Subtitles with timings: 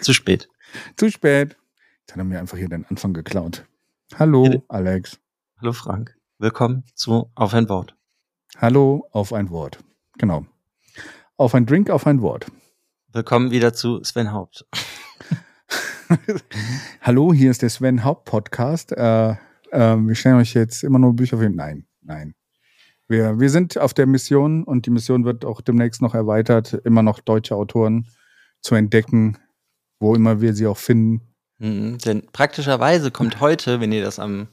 [0.00, 0.48] Zu spät.
[0.96, 1.56] Zu spät.
[2.00, 3.66] Jetzt hat er mir einfach hier den Anfang geklaut.
[4.14, 5.18] Hallo, Alex.
[5.60, 6.16] Hallo, Frank.
[6.38, 7.96] Willkommen zu Auf ein Wort.
[8.56, 9.78] Hallo, auf ein Wort.
[10.16, 10.46] Genau.
[11.36, 12.46] Auf ein Drink, auf ein Wort.
[13.12, 14.66] Willkommen wieder zu Sven Haupt.
[17.02, 18.92] Hallo, hier ist der Sven Haupt Podcast.
[18.92, 19.36] Äh, äh,
[19.96, 21.50] wir stellen euch jetzt immer nur Bücher für.
[21.50, 22.34] Nein, nein.
[23.08, 27.02] Wir, wir sind auf der Mission und die Mission wird auch demnächst noch erweitert, immer
[27.02, 28.06] noch deutsche Autoren
[28.60, 29.38] zu entdecken,
[30.00, 31.22] wo immer wir sie auch finden.
[31.58, 34.48] Mhm, denn praktischerweise kommt heute, wenn ihr das am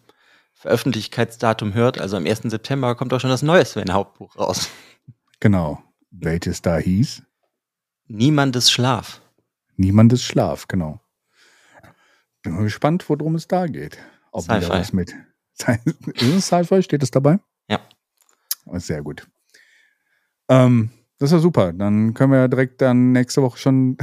[0.53, 2.43] Veröffentlichkeitsdatum hört, also am 1.
[2.43, 4.69] September, kommt auch schon das neue Sven Hauptbuch raus.
[5.39, 5.83] Genau.
[6.11, 7.21] Welches da hieß?
[8.07, 9.21] Niemandes Schlaf.
[9.75, 10.99] Niemandes Schlaf, genau.
[12.41, 13.97] Bin mal gespannt, worum es da geht.
[14.31, 14.69] Ob Sci-Fi.
[14.69, 15.13] was mit.
[16.15, 16.81] Ist es Sci-Fi?
[16.83, 17.39] Steht es dabei?
[17.67, 17.79] Ja.
[18.65, 19.27] Oh, Sehr gut.
[20.47, 21.73] Ähm, das ist ja super.
[21.73, 23.97] Dann können wir ja direkt dann nächste Woche schon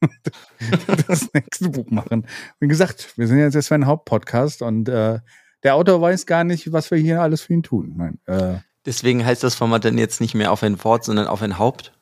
[1.06, 2.26] das nächste Buch machen.
[2.60, 5.20] Wie gesagt, wir sind jetzt der Sven Haupt-Podcast und äh,
[5.62, 7.94] der Autor weiß gar nicht, was wir hier alles für ihn tun.
[7.96, 8.58] Nein, äh,
[8.88, 11.92] Deswegen heißt das Format dann jetzt nicht mehr auf ein Wort, sondern auf ein Haupt.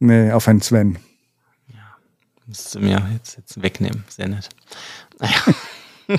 [0.00, 0.98] nee, auf einen Sven.
[2.46, 4.04] Müsstest du mir jetzt, jetzt wegnehmen.
[4.08, 4.48] Sehr nett.
[5.20, 6.18] Naja.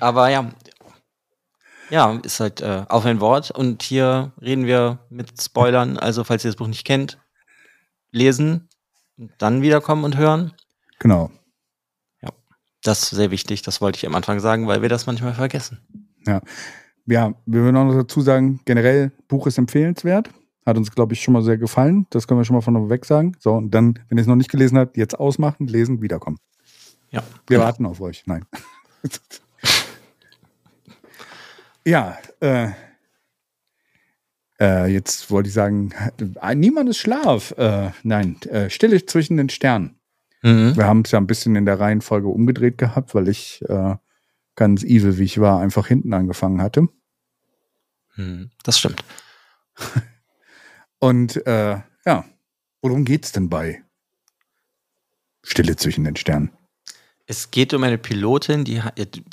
[0.00, 0.50] Aber ja.
[1.90, 3.50] Ja, ist halt äh, auf ein Wort.
[3.50, 5.98] Und hier reden wir mit Spoilern.
[5.98, 7.18] Also, falls ihr das Buch nicht kennt,
[8.12, 8.68] lesen,
[9.18, 10.52] und dann wiederkommen und hören.
[10.98, 11.30] Genau.
[12.86, 13.62] Das ist sehr wichtig.
[13.62, 15.80] Das wollte ich am Anfang sagen, weil wir das manchmal vergessen.
[17.06, 20.30] Ja, wir würden auch noch dazu sagen, generell, Buch ist empfehlenswert.
[20.64, 22.06] Hat uns, glaube ich, schon mal sehr gefallen.
[22.10, 23.32] Das können wir schon mal von weg sagen.
[23.40, 26.38] So, und dann, wenn ihr es noch nicht gelesen habt, jetzt ausmachen, lesen, wiederkommen.
[27.10, 27.22] Ja.
[27.48, 28.24] Wir warten auf euch.
[28.26, 28.44] Nein.
[31.84, 32.70] ja, äh,
[34.60, 35.92] äh, jetzt wollte ich sagen,
[36.40, 37.52] äh, niemand ist Schlaf.
[37.58, 39.98] Äh, nein, äh, Stille zwischen den Sternen.
[40.42, 40.76] Mhm.
[40.76, 43.96] Wir haben es ja ein bisschen in der Reihenfolge umgedreht gehabt, weil ich äh,
[44.54, 46.88] ganz evil, wie ich war, einfach hinten angefangen hatte.
[48.16, 48.50] Mhm.
[48.62, 49.04] Das stimmt.
[50.98, 52.24] Und äh, ja,
[52.80, 53.82] worum geht's denn bei
[55.42, 56.50] Stille zwischen den Sternen?
[57.26, 58.80] Es geht um eine Pilotin, die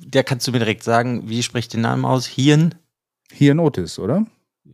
[0.03, 2.25] der kannst du mir direkt sagen, wie spricht den Namen aus?
[2.25, 2.75] Hien?
[3.31, 4.25] Hier in Otis, oder?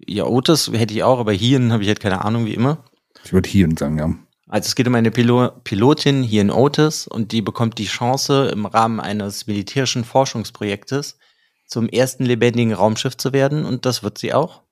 [0.06, 2.84] Ja, Otis hätte ich auch, aber Hien habe ich halt keine Ahnung, wie immer.
[3.24, 4.14] Ich würde hier sagen, ja.
[4.48, 8.50] Also es geht um eine Pilo Pilotin hier in Otis und die bekommt die Chance
[8.52, 11.20] im Rahmen eines militärischen Forschungsprojektes
[11.68, 14.64] zum ersten lebendigen Raumschiff zu werden und das wird sie auch.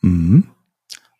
[0.00, 0.48] Mhm.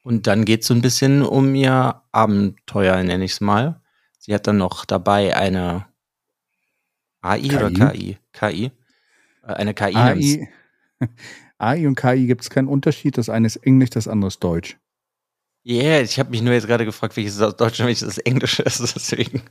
[0.03, 3.83] Und dann geht es so ein bisschen um ihr Abenteuer, nenne ich es mal.
[4.19, 5.87] Sie hat dann noch dabei eine
[7.21, 8.19] AI oder KI?
[8.33, 8.71] KI?
[9.43, 9.97] Äh, Eine KI.
[9.97, 10.49] AI,
[11.59, 13.19] AI und KI gibt es keinen Unterschied.
[13.19, 14.79] Das eine ist Englisch, das andere ist Deutsch.
[15.65, 18.09] Ja, yeah, ich habe mich nur jetzt gerade gefragt, welches ist aus Deutsch und welches
[18.09, 19.43] das Englische ist, deswegen.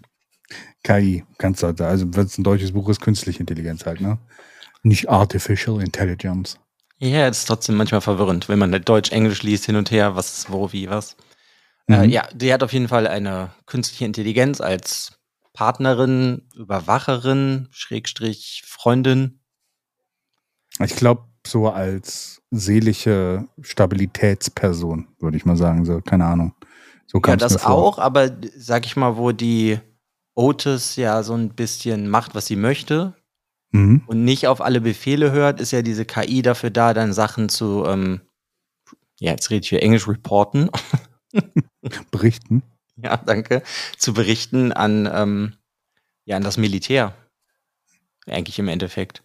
[0.84, 4.18] KI, kannst du halt, also wenn es ein deutsches Buch ist, künstliche Intelligenz halt, ne?
[4.84, 6.58] Nicht Artificial Intelligence.
[7.00, 10.16] Ja, das ist trotzdem manchmal verwirrend, wenn man halt Deutsch, Englisch liest, hin und her,
[10.16, 11.16] was, ist wo, wie, was.
[11.90, 12.10] Äh, Mhm.
[12.10, 15.20] ja, die hat auf jeden Fall eine künstliche Intelligenz als
[15.54, 19.40] Partnerin, Überwacherin, Schrägstrich, Freundin.
[20.80, 26.54] Ich glaube, so als seelische Stabilitätsperson, würde ich mal sagen, so, keine Ahnung.
[27.06, 29.80] So Ja, das auch, aber sag ich mal, wo die
[30.36, 33.16] Otis ja so ein bisschen macht, was sie möchte
[33.72, 34.04] Mhm.
[34.08, 37.84] und nicht auf alle Befehle hört, ist ja diese KI dafür da, dann Sachen zu,
[37.86, 38.22] ähm,
[39.20, 40.70] ja, jetzt rede ich hier Englisch reporten.
[42.12, 42.64] Berichten.
[42.96, 43.62] Ja, danke.
[43.98, 45.54] Zu berichten an, ähm,
[46.26, 47.14] ja, an das Militär.
[48.26, 49.24] Eigentlich im Endeffekt.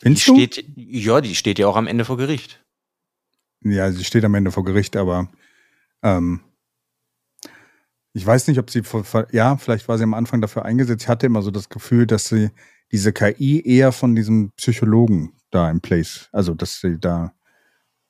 [0.00, 0.34] Die Findest du?
[0.34, 2.62] steht, ja, die steht ja auch am Ende vor Gericht.
[3.62, 5.28] Ja, sie steht am Ende vor Gericht, aber
[6.02, 6.40] ähm,
[8.12, 11.04] ich weiß nicht, ob sie, vor, ja, vielleicht war sie am Anfang dafür eingesetzt.
[11.04, 12.50] Ich hatte immer so das Gefühl, dass sie
[12.92, 17.34] diese KI eher von diesem Psychologen da im Place, also dass sie da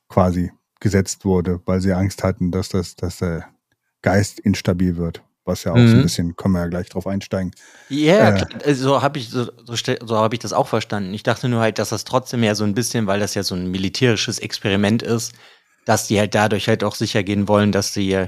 [0.09, 3.49] quasi gesetzt wurde, weil sie Angst hatten, dass das, dass der
[4.03, 5.25] Geist instabil wird.
[5.47, 5.93] Was ja auch so Mhm.
[6.01, 7.53] ein bisschen, können wir ja gleich drauf einsteigen.
[7.89, 8.33] Ja, Äh.
[8.45, 11.15] klar, so habe ich, so, so, stell- so hab ich das auch verstanden.
[11.15, 13.55] Ich dachte nur halt, dass das trotzdem ja so ein bisschen, weil das ja so
[13.55, 15.33] ein militärisches Experiment ist,
[15.85, 18.27] dass die halt dadurch halt auch sicher gehen wollen, dass die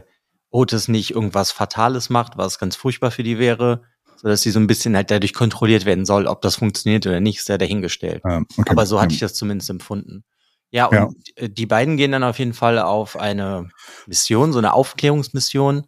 [0.50, 3.82] Otis nicht irgendwas Fatales macht, was ganz furchtbar für die wäre,
[4.16, 6.26] sodass sie so ein bisschen halt dadurch kontrolliert werden soll.
[6.28, 8.22] Ob das funktioniert oder nicht, ist ja dahingestellt.
[8.24, 8.70] Ähm, okay.
[8.70, 10.22] Aber so hatte ich das zumindest empfunden.
[10.70, 11.08] Ja, und Ja.
[11.34, 13.68] äh, die beiden gehen dann auf jeden Fall auf eine
[14.06, 15.84] Mission, so eine Aufklärungsmission.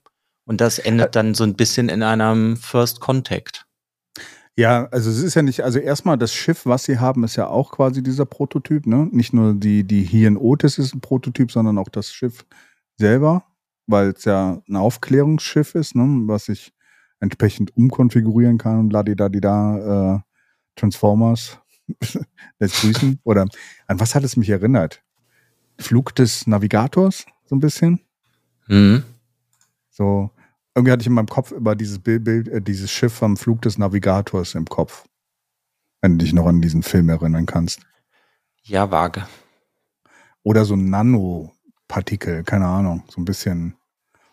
[0.50, 3.68] Und das endet dann so ein bisschen in einem First Contact.
[4.56, 7.46] Ja, also es ist ja nicht, also erstmal das Schiff, was sie haben, ist ja
[7.46, 9.08] auch quasi dieser Prototyp, ne?
[9.12, 12.44] Nicht nur die, die hier in Otis ist ein Prototyp, sondern auch das Schiff
[12.96, 13.44] selber,
[13.86, 16.22] weil es ja ein Aufklärungsschiff ist, ne?
[16.26, 16.72] Was ich
[17.20, 20.18] entsprechend umkonfigurieren kann und ladidadida, äh,
[20.74, 21.60] Transformers
[22.58, 23.20] lässt grüßen.
[23.22, 23.46] Oder
[23.86, 25.00] an was hat es mich erinnert?
[25.78, 28.00] Flug des Navigators, so ein bisschen.
[28.66, 29.04] Mhm.
[29.90, 30.32] So,
[30.74, 33.62] irgendwie hatte ich in meinem Kopf über dieses Bild, Bild äh, dieses Schiff vom Flug
[33.62, 35.04] des Navigators im Kopf.
[36.00, 37.80] Wenn du dich noch an diesen Film erinnern kannst.
[38.62, 39.26] Ja, vage.
[40.42, 43.74] Oder so Nanopartikel, keine Ahnung, so ein bisschen.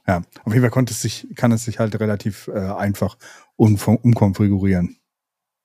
[0.07, 3.17] Ja, auf jeden Fall konnte es sich, kann es sich halt relativ äh, einfach
[3.57, 4.97] um, umkonfigurieren.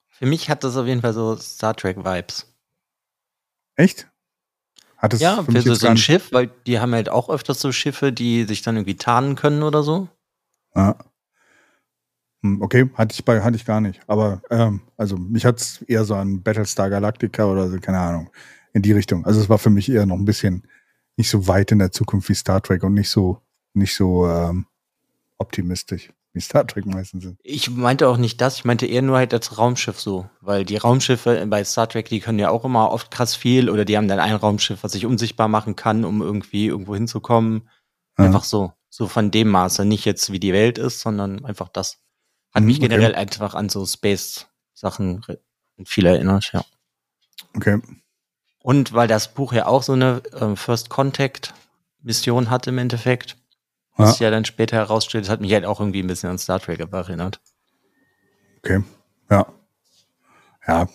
[0.09, 2.53] Für mich hat das auf jeden Fall so Star Trek-Vibes.
[3.77, 4.11] Echt?
[4.97, 5.97] Hat es Ja, für für so, so ein.
[5.97, 9.63] Schiff, weil die haben halt auch öfters so Schiffe, die sich dann irgendwie tarnen können
[9.63, 10.09] oder so.
[10.75, 10.97] Ja.
[12.43, 14.01] Hm, Okay, hatte ich bei, hatte ich gar nicht.
[14.07, 18.31] Aber ähm, also mich hat es eher so an Battlestar Galactica oder so, keine Ahnung,
[18.73, 19.25] in die Richtung.
[19.25, 20.67] Also es war für mich eher noch ein bisschen
[21.17, 23.41] nicht so weit in der Zukunft wie Star Trek und nicht so,
[23.75, 24.67] nicht so ähm,
[25.39, 27.39] optimistisch, wie Star Trek meistens sind.
[27.43, 30.29] Ich meinte auch nicht das, ich meinte eher nur halt als Raumschiff so.
[30.41, 33.85] Weil die Raumschiffe bei Star Trek, die können ja auch immer oft krass viel oder
[33.85, 37.69] die haben dann ein Raumschiff, was sich unsichtbar machen kann, um irgendwie irgendwo hinzukommen.
[38.19, 38.25] Ja.
[38.25, 38.73] Einfach so.
[38.95, 39.87] So von dem Maße.
[39.87, 41.99] Nicht jetzt wie die Welt ist, sondern einfach das.
[42.53, 42.89] Hat Mhm, mich okay.
[42.89, 45.25] generell einfach an so Space-Sachen
[45.87, 46.63] viel erinnert, ja.
[47.57, 47.81] Okay.
[48.59, 51.55] Und weil das Buch ja auch so eine ähm, First Contact
[52.03, 53.39] Mission hat im Endeffekt,
[53.97, 54.13] was Ja.
[54.13, 56.61] sich ja dann später herausstellt, das hat mich halt auch irgendwie ein bisschen an Star
[56.61, 57.41] Trek erinnert.
[58.59, 58.85] Okay.
[59.31, 59.47] Ja.
[60.69, 60.87] Ja.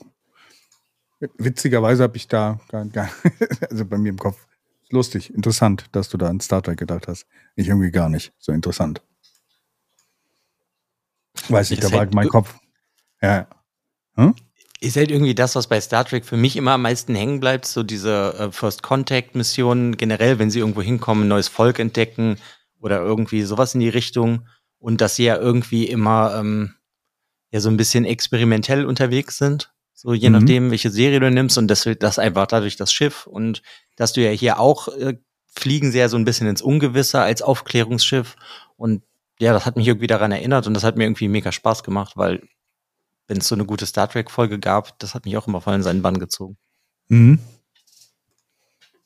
[1.38, 3.10] Witzigerweise habe ich da gar, gar,
[3.72, 4.47] also bei mir im Kopf,
[4.92, 7.26] lustig, interessant, dass du da an Star Trek gedacht hast.
[7.56, 9.02] Ich irgendwie gar nicht so interessant.
[11.50, 12.56] Weiß nicht, Ist da war halt mein Kopf.
[13.22, 13.48] Ja,
[14.18, 14.36] Hm?
[14.80, 17.66] Ist halt irgendwie das, was bei Star Trek für mich immer am meisten hängen bleibt,
[17.66, 22.38] so diese äh, First Contact Missionen generell, wenn sie irgendwo hinkommen, ein neues Volk entdecken
[22.80, 26.76] oder irgendwie sowas in die Richtung und dass sie ja irgendwie immer ähm,
[27.52, 30.34] ja so ein bisschen experimentell unterwegs sind, so je Mhm.
[30.38, 33.64] nachdem, welche Serie du nimmst und das, das einfach dadurch das Schiff und
[33.96, 38.36] dass du ja hier auch äh, fliegen ja so ein bisschen ins Ungewisse als Aufklärungsschiff
[38.76, 39.02] und
[39.40, 42.16] ja, das hat mich irgendwie daran erinnert und das hat mir irgendwie mega Spaß gemacht,
[42.16, 42.48] weil
[43.28, 45.74] wenn es so eine gute Star Trek Folge gab, das hat mich auch immer voll
[45.76, 46.58] in seinen Bann gezogen.
[47.08, 47.40] Mhm.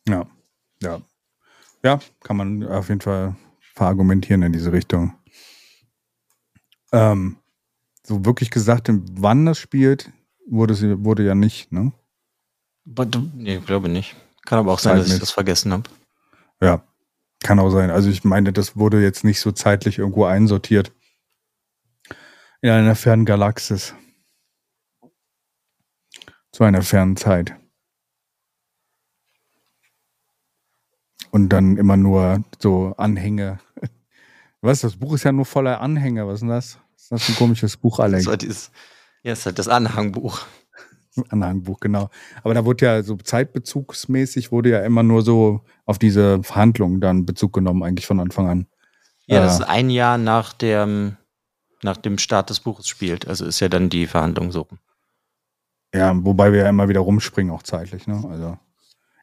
[0.08, 0.26] Ja,
[0.82, 1.02] ja.
[1.84, 3.36] Ja, kann man auf jeden Fall
[3.74, 5.16] verargumentieren in diese Richtung.
[6.92, 7.38] Ähm,
[8.06, 10.12] so wirklich gesagt, wann das spielt,
[10.52, 11.92] wurde, sie, wurde ja nicht, ne?
[13.36, 14.16] Nee, glaube nicht.
[14.46, 15.90] Kann aber auch sein, dass ich das vergessen habe.
[16.62, 16.84] Ja,
[17.40, 17.90] kann auch sein.
[17.90, 20.92] Also ich meine, das wurde jetzt nicht so zeitlich irgendwo einsortiert.
[22.62, 23.96] In einer fernen Galaxis.
[26.52, 27.56] Zu einer fernen Zeit.
[31.32, 33.60] Und dann immer nur so Anhänge.
[34.62, 34.82] Was?
[34.82, 36.28] Das Buch ist ja nur voller Anhänge.
[36.28, 36.78] Was ist denn das?
[36.94, 38.26] Was ist das für ein komisches Buch, Alex?
[38.26, 38.72] Das war dieses,
[39.24, 40.42] ja, ist halt das Anhangbuch.
[41.30, 42.10] Anhangbuch, genau.
[42.44, 47.26] Aber da wurde ja so zeitbezugsmäßig wurde ja immer nur so auf diese Verhandlungen dann
[47.26, 48.68] Bezug genommen, eigentlich von Anfang an.
[49.28, 49.64] Ja, das Ah.
[49.64, 51.18] ist ein Jahr nach dem,
[51.84, 53.28] nach dem Start des Buches spielt.
[53.28, 54.68] Also ist ja dann die Verhandlung so.
[55.94, 58.24] Ja, wobei wir ja immer wieder rumspringen, auch zeitlich, ne?
[58.30, 58.58] Also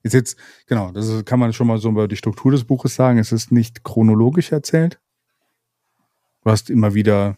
[0.02, 0.36] ist jetzt,
[0.66, 3.18] genau, das ist, kann man schon mal so über die Struktur des Buches sagen.
[3.18, 5.00] Es ist nicht chronologisch erzählt.
[6.44, 7.36] Du hast immer wieder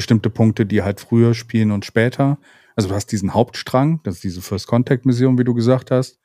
[0.00, 2.38] bestimmte Punkte, die halt früher spielen und später.
[2.74, 6.18] Also du hast diesen Hauptstrang, das ist diese First Contact Mission, wie du gesagt hast,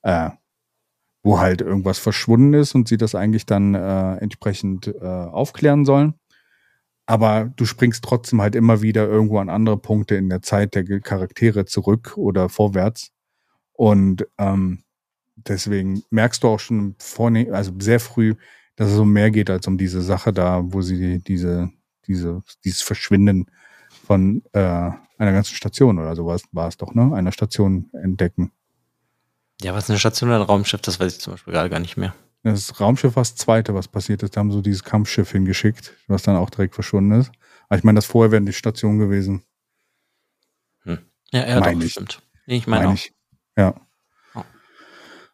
[0.00, 0.30] äh,
[1.22, 6.14] wo halt irgendwas verschwunden ist und sie das eigentlich dann äh, entsprechend äh, aufklären sollen.
[7.04, 10.84] Aber du springst trotzdem halt immer wieder irgendwo an andere Punkte in der Zeit der
[11.00, 13.10] Charaktere zurück oder vorwärts.
[13.74, 14.82] Und ähm,
[15.36, 18.34] deswegen merkst du auch schon vorne, also sehr früh,
[18.76, 21.70] dass es um mehr geht als um diese Sache da, wo sie diese,
[22.10, 23.46] diese, dieses Verschwinden
[24.06, 27.14] von äh, einer ganzen Station oder sowas war es doch, ne?
[27.14, 28.52] Einer Station entdecken.
[29.62, 31.80] Ja, was ist eine Station oder ein Raumschiff, das weiß ich zum Beispiel gerade gar
[31.80, 32.14] nicht mehr.
[32.42, 34.34] Das Raumschiff war das zweite, was passiert ist.
[34.34, 37.30] Da haben so dieses Kampfschiff hingeschickt, was dann auch direkt verschwunden ist.
[37.68, 39.44] Aber ich meine, das vorher wären die Station gewesen.
[41.32, 41.92] Ja, ja, Mein doch, ich.
[41.92, 42.22] stimmt.
[42.46, 42.94] Ich meine Meine auch.
[42.94, 43.12] ich.
[43.56, 43.74] Ja.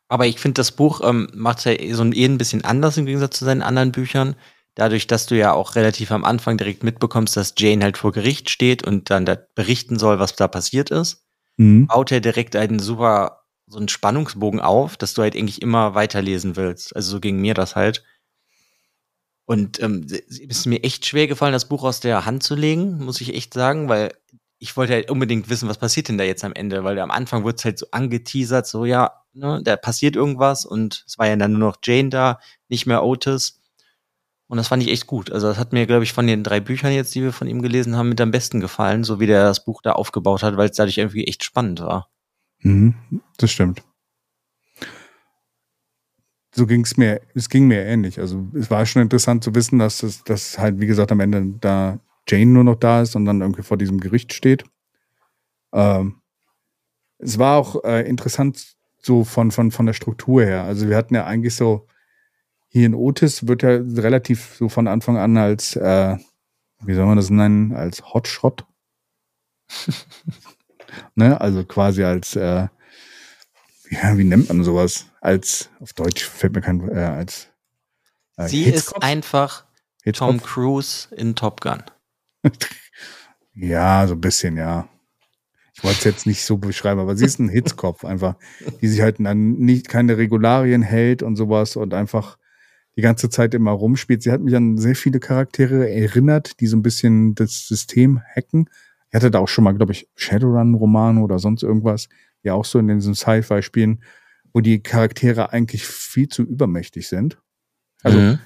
[0.09, 2.97] Aber ich finde, das Buch ähm, macht ja eh so ein, eh ein bisschen anders
[2.97, 4.37] im Gegensatz zu seinen anderen Büchern.
[4.77, 8.51] Dadurch, dass du ja auch relativ am Anfang direkt mitbekommst, dass Jane halt vor Gericht
[8.51, 11.25] steht und dann da berichten soll, was da passiert ist,
[11.57, 11.87] Mhm.
[11.87, 16.57] baut er direkt einen super, so einen Spannungsbogen auf, dass du halt eigentlich immer weiterlesen
[16.57, 16.95] willst.
[16.95, 18.05] Also so ging mir das halt.
[19.47, 22.99] Und ähm, es ist mir echt schwer gefallen, das Buch aus der Hand zu legen,
[23.05, 24.13] muss ich echt sagen, weil
[24.59, 27.45] ich wollte halt unbedingt wissen, was passiert denn da jetzt am Ende, weil am Anfang
[27.45, 31.37] wird es halt so angeteasert, so ja, ne, da passiert irgendwas und es war ja
[31.37, 33.61] dann nur noch Jane da, nicht mehr Otis.
[34.49, 35.33] Und das fand ich echt gut.
[35.33, 37.63] Also das hat mir, glaube ich, von den drei Büchern jetzt, die wir von ihm
[37.63, 40.71] gelesen haben, mit am besten gefallen, so wie der das Buch da aufgebaut hat, weil
[40.71, 42.09] es dadurch irgendwie echt spannend war.
[42.61, 42.95] Mhm.
[43.39, 43.83] Das stimmt.
[46.55, 48.19] So ging es mir, es ging mir ähnlich.
[48.19, 51.59] Also es war schon interessant zu wissen, dass es, dass halt, wie gesagt, am Ende
[51.61, 51.99] da
[52.29, 54.65] Jane nur noch da ist und dann irgendwie vor diesem Gericht steht.
[55.75, 56.23] Ähm,
[57.19, 60.65] es war auch äh, interessant so von, von, von der Struktur her.
[60.65, 61.87] Also wir hatten ja eigentlich so,
[62.77, 66.19] hier in Otis wird ja relativ so von Anfang an als, äh,
[66.81, 68.67] wie soll man das nennen, als Hotshot.
[71.15, 71.41] ne?
[71.41, 72.69] Also quasi als, äh,
[73.91, 75.07] ja, wie nennt man sowas?
[75.23, 77.49] Als, auf Deutsch fällt mir kein, äh, als
[78.37, 78.99] äh, Sie Hitzkopf?
[78.99, 79.65] ist einfach
[80.03, 80.29] Hitzkopf?
[80.29, 81.83] Tom Cruise in Top Gun.
[83.59, 84.87] Ja, so ein bisschen, ja.
[85.73, 88.35] Ich wollte es jetzt nicht so beschreiben, aber sie ist ein Hitzkopf einfach,
[88.83, 92.37] die sich halt dann nicht keine Regularien hält und sowas und einfach
[92.97, 94.23] die ganze Zeit immer rumspielt.
[94.23, 98.71] Sie hat mich an sehr viele Charaktere erinnert, die so ein bisschen das System hacken.
[99.11, 102.09] Ich hatte da auch schon mal, glaube ich, Shadowrun-Romane oder sonst irgendwas,
[102.45, 104.03] die auch so in diesen Sci-Fi-Spielen,
[104.53, 107.39] wo die Charaktere eigentlich viel zu übermächtig sind.
[108.03, 108.39] Also Mhm.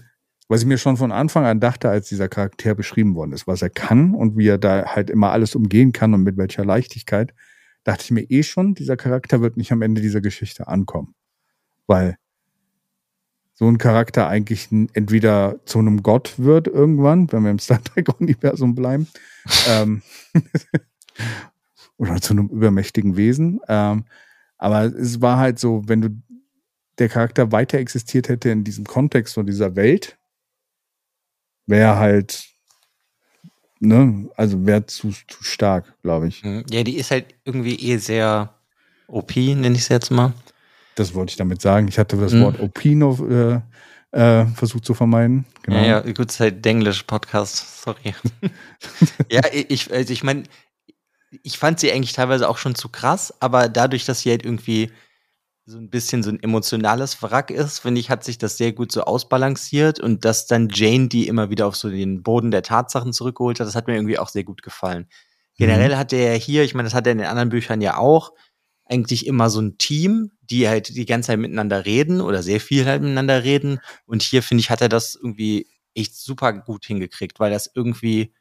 [0.48, 3.62] was ich mir schon von Anfang an dachte, als dieser Charakter beschrieben worden ist, was
[3.62, 7.32] er kann und wie er da halt immer alles umgehen kann und mit welcher Leichtigkeit,
[7.84, 11.14] dachte ich mir eh schon, dieser Charakter wird nicht am Ende dieser Geschichte ankommen.
[11.86, 12.16] Weil
[13.60, 18.74] so ein Charakter eigentlich entweder zu einem Gott wird irgendwann, wenn wir im Star Trek-Universum
[18.74, 19.06] bleiben,
[19.68, 20.00] ähm,
[21.98, 23.60] oder zu einem übermächtigen Wesen.
[23.68, 24.06] Ähm,
[24.56, 26.08] aber es war halt so, wenn du
[26.98, 30.16] der Charakter weiter existiert hätte in diesem Kontext von dieser Welt,
[31.66, 32.46] wäre halt
[33.78, 36.42] ne, also wäre zu, zu stark, glaube ich.
[36.42, 36.64] Mhm.
[36.70, 38.54] Ja, die ist halt irgendwie eh sehr
[39.06, 40.32] OP, nenne ich es jetzt mal.
[41.00, 41.88] Das wollte ich damit sagen.
[41.88, 42.42] Ich hatte das Mhm.
[42.42, 43.60] Wort OP noch äh,
[44.12, 45.46] äh, versucht zu vermeiden.
[45.62, 45.78] Genau.
[45.78, 48.14] Ja, ja, gut, es ist halt Denglisch Podcast, sorry.
[49.30, 50.42] ja, ich, also ich meine,
[51.42, 54.90] ich fand sie eigentlich teilweise auch schon zu krass, aber dadurch, dass sie halt irgendwie
[55.64, 58.92] so ein bisschen so ein emotionales Wrack ist, finde ich, hat sich das sehr gut
[58.92, 63.14] so ausbalanciert und dass dann Jane die immer wieder auf so den Boden der Tatsachen
[63.14, 65.06] zurückgeholt hat, das hat mir irgendwie auch sehr gut gefallen.
[65.56, 67.96] Generell hat er ja hier, ich meine, das hat er in den anderen Büchern ja
[67.96, 68.32] auch,
[68.90, 72.84] eigentlich immer so ein Team, die halt die ganze Zeit miteinander reden oder sehr viel
[72.86, 73.80] halt miteinander reden.
[74.04, 78.34] Und hier, finde ich, hat er das irgendwie echt super gut hingekriegt, weil das irgendwie,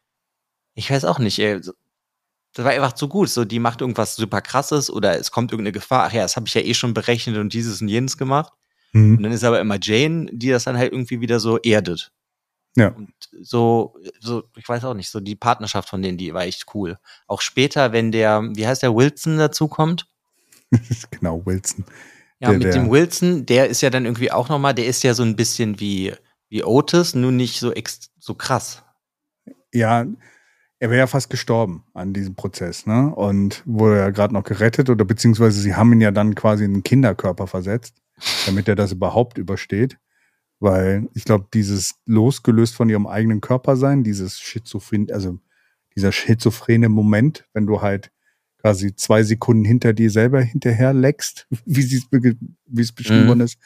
[0.73, 3.29] ich weiß auch nicht, ey, das war einfach zu gut.
[3.29, 6.05] So, die macht irgendwas super krasses oder es kommt irgendeine Gefahr.
[6.07, 8.53] Ach ja, das habe ich ja eh schon berechnet und dieses und jenes gemacht.
[8.93, 9.23] Und Mhm.
[9.23, 12.11] dann ist aber immer Jane, die das dann halt irgendwie wieder so erdet.
[12.75, 12.87] Ja.
[12.89, 16.65] Und so, so, ich weiß auch nicht, so die Partnerschaft von denen, die war echt
[16.73, 16.97] cool.
[17.27, 20.07] Auch später, wenn der, wie heißt der, Wilson dazukommt,
[21.11, 21.85] genau, Wilson.
[22.39, 25.03] Ja, Der- mit der- dem Wilson, der ist ja dann irgendwie auch nochmal, der ist
[25.03, 26.13] ja so ein bisschen wie,
[26.49, 28.83] wie Otis, nur nicht so ex so krass.
[29.73, 30.05] Ja,
[30.81, 33.13] er wäre ja fast gestorben an diesem Prozess, ne?
[33.13, 36.73] Und wurde ja gerade noch gerettet oder beziehungsweise sie haben ihn ja dann quasi in
[36.75, 37.95] den Kinderkörper versetzt,
[38.45, 39.97] damit er das überhaupt übersteht.
[40.61, 45.37] Weil ich glaube, dieses losgelöst von ihrem eigenen Körper sein, dieses Schizophren, also
[45.95, 48.11] dieser schizophrene Moment, wenn du halt
[48.59, 53.27] quasi zwei Sekunden hinter dir selber hinterher leckst, wie es wie es beschrieben Mhm.
[53.27, 53.57] worden ist,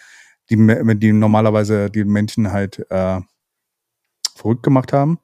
[0.50, 0.56] die,
[1.00, 3.22] die normalerweise die Menschen halt äh,
[4.36, 5.20] verrückt gemacht haben,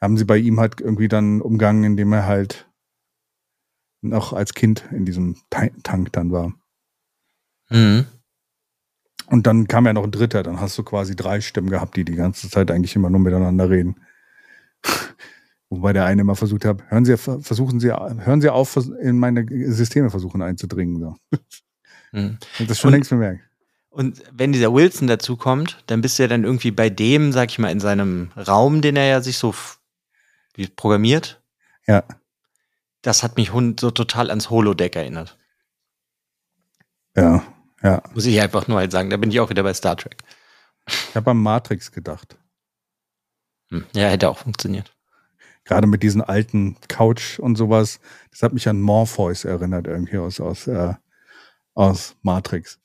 [0.00, 2.68] haben sie bei ihm halt irgendwie dann umgangen, indem er halt
[4.02, 6.52] noch als Kind in diesem Ta- Tank dann war.
[7.70, 8.06] Mhm.
[9.28, 12.04] Und dann kam ja noch ein dritter, dann hast du quasi drei Stimmen gehabt, die
[12.04, 13.96] die ganze Zeit eigentlich immer nur miteinander reden.
[15.68, 19.44] Wobei der eine immer versucht hat, hören Sie, versuchen Sie, hören Sie auf, in meine
[19.72, 21.00] Systeme versuchen einzudringen.
[21.00, 21.16] So.
[22.12, 22.38] Mhm.
[22.58, 23.40] Und das schon Und- längst bemerkt.
[23.90, 27.58] Und wenn dieser Wilson dazukommt, dann bist du ja dann irgendwie bei dem, sag ich
[27.58, 29.54] mal, in seinem Raum, den er ja sich so
[30.76, 31.40] programmiert.
[31.86, 32.04] Ja.
[33.00, 35.38] Das hat mich so total ans Holodeck erinnert.
[37.16, 37.42] Ja,
[37.82, 38.02] ja.
[38.12, 39.08] Muss ich einfach nur halt sagen.
[39.08, 40.18] Da bin ich auch wieder bei Star Trek.
[40.86, 42.36] Ich habe an Matrix gedacht.
[43.70, 43.86] Hm.
[43.94, 44.92] Ja, hätte auch funktioniert.
[45.66, 48.00] Gerade mit diesen alten Couch und sowas.
[48.30, 50.94] Das hat mich an Morpheus erinnert, irgendwie aus, aus, äh,
[51.74, 52.78] aus Matrix.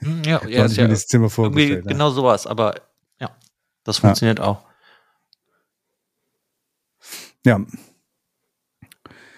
[0.00, 1.84] Hm, Ja, ja, ist ja das Zimmer irgendwie vorgestellt.
[1.86, 1.90] ja.
[1.92, 2.74] genau sowas, aber
[3.20, 3.30] ja,
[3.84, 4.64] das funktioniert auch.
[7.44, 7.60] Ja,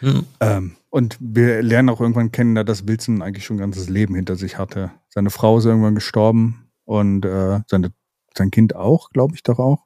[0.00, 0.26] Hm.
[0.40, 4.34] ähm, und wir lernen auch irgendwann kennen, dass Wilson eigentlich schon ein ganzes Leben hinter
[4.36, 4.90] sich hatte.
[5.10, 7.92] Seine Frau ist irgendwann gestorben und äh, seine,
[8.34, 9.84] sein Kind auch, glaube ich doch auch.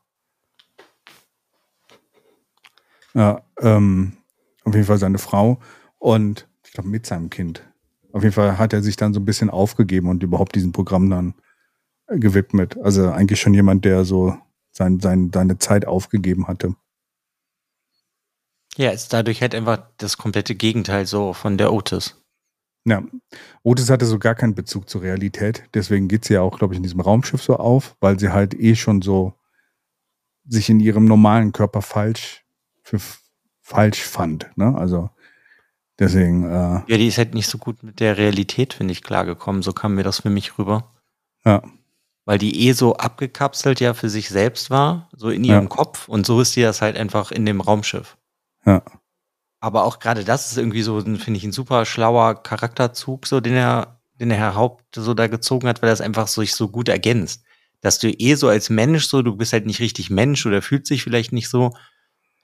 [3.15, 4.17] Ja, ähm,
[4.65, 5.61] auf jeden Fall seine Frau
[5.99, 7.65] und ich glaube mit seinem Kind.
[8.13, 11.11] Auf jeden Fall hat er sich dann so ein bisschen aufgegeben und überhaupt diesem Programm
[11.11, 11.35] dann
[12.09, 12.77] gewidmet.
[12.83, 14.37] Also eigentlich schon jemand, der so
[14.71, 16.75] sein, sein, seine Zeit aufgegeben hatte.
[18.77, 22.21] Ja, ist dadurch halt einfach das komplette Gegenteil so von der Otis.
[22.85, 23.03] Ja,
[23.63, 25.65] Otis hatte so gar keinen Bezug zur Realität.
[25.75, 28.55] Deswegen geht sie ja auch, glaube ich, in diesem Raumschiff so auf, weil sie halt
[28.55, 29.35] eh schon so
[30.47, 32.44] sich in ihrem normalen Körper falsch
[32.85, 33.01] für
[33.61, 34.51] falsch fand.
[34.57, 34.75] Ne?
[34.77, 35.11] Also
[35.99, 39.63] deswegen, äh, Ja, die ist halt nicht so gut mit der Realität, finde ich, klargekommen.
[39.63, 40.93] So kam mir das für mich rüber.
[41.45, 41.63] ja,
[42.27, 45.69] Weil die eh so abgekapselt ja für sich selbst war, so in ihrem Ja.
[45.69, 46.09] Kopf.
[46.09, 48.17] Und so ist sie das halt einfach in dem Raumschiff.
[48.67, 48.83] ja,
[49.61, 53.41] Aber auch gerade das ist irgendwie so, ein- finde ich, ein super schlauer Charakterzug, so
[53.41, 56.55] den er, den der Herr Haupt so da gezogen hat, weil das einfach so, sich
[56.55, 57.45] so gut ergänzt.
[57.81, 60.87] Dass du eh so als Mensch so, du bist halt nicht richtig Mensch oder fühlst
[60.89, 61.75] sich vielleicht nicht so.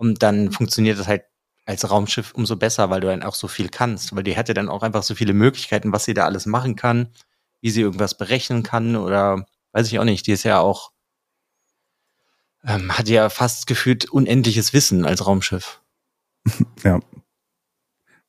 [0.01, 1.25] Und dann funktioniert das halt
[1.67, 4.17] als Raumschiff umso besser, weil du dann auch so viel kannst.
[4.17, 7.13] Weil die hätte dann auch einfach so viele Möglichkeiten, was sie da alles machen kann,
[7.61, 10.27] wie sie irgendwas berechnen kann oder weiß ich auch nicht.
[10.27, 10.93] Die ist ja auch,
[12.65, 15.83] ähm, hat ja fast gefühlt unendliches Wissen als Raumschiff.
[16.83, 17.01] ja.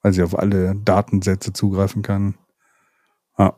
[0.01, 2.37] Weil sie auf alle Datensätze zugreifen kann.
[3.37, 3.57] Ja.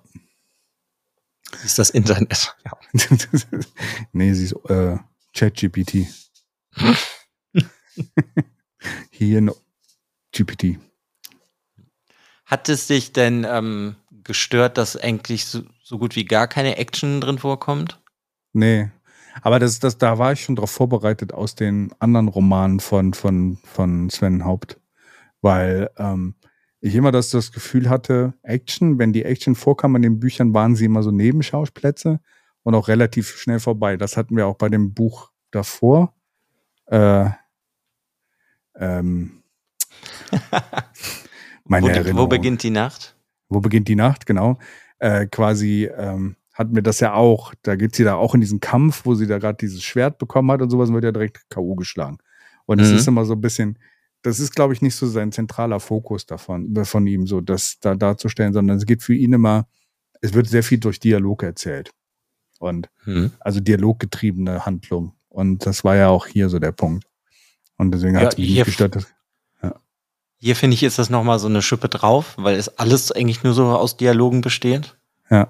[1.52, 2.56] Das ist das Internet.
[2.64, 2.78] Ja.
[4.12, 5.00] nee, sie ist äh,
[5.34, 6.06] ChatGPT.
[9.12, 9.52] Hier in
[10.32, 10.80] GPT.
[12.46, 17.22] Hat es dich denn ähm, gestört, dass eigentlich so, so gut wie gar keine Action
[17.22, 18.00] drin vorkommt?
[18.52, 18.90] Nee.
[19.42, 23.58] Aber das, das, da war ich schon drauf vorbereitet aus den anderen Romanen von, von,
[23.64, 24.80] von Sven Haupt.
[25.42, 26.36] Weil ähm,
[26.80, 30.76] ich immer das, das Gefühl hatte, Action, wenn die Action vorkam in den Büchern, waren
[30.76, 32.20] sie immer so Nebenschauplätze
[32.64, 33.98] und auch relativ schnell vorbei.
[33.98, 36.14] Das hatten wir auch bei dem Buch davor.
[36.86, 37.30] Äh,
[38.76, 39.44] ähm,
[41.66, 42.18] meine wo, Erinnerung.
[42.18, 43.16] Wo beginnt die Nacht?
[43.50, 44.58] Wo beginnt die Nacht, genau.
[45.00, 48.60] Äh, quasi ähm, hat mir das ja auch, da geht sie da auch in diesen
[48.60, 51.50] Kampf, wo sie da gerade dieses Schwert bekommen hat und sowas und wird ja direkt
[51.50, 51.76] K.O.
[51.76, 52.18] geschlagen.
[52.66, 52.98] Und es mhm.
[52.98, 53.80] ist immer so ein bisschen,
[54.22, 57.96] das ist, glaube ich, nicht so sein zentraler Fokus davon, von ihm, so das da
[57.96, 59.68] darzustellen, sondern es geht für ihn immer,
[60.22, 61.92] es wird sehr viel durch Dialog erzählt.
[62.60, 63.32] Und mhm.
[63.40, 65.14] also dialoggetriebene Handlung.
[65.28, 67.06] Und das war ja auch hier so der Punkt.
[67.88, 69.08] Und deswegen ja, hat es mich nicht gestattet.
[69.62, 69.76] Ja.
[70.38, 73.54] Hier finde ich, ist das nochmal so eine Schippe drauf, weil es alles eigentlich nur
[73.54, 74.96] so aus Dialogen besteht.
[75.30, 75.50] Ja.